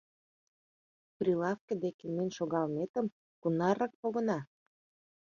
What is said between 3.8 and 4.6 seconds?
погына».